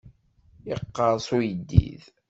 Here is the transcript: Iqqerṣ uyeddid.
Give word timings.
Iqqerṣ 0.73 1.27
uyeddid. 1.37 2.03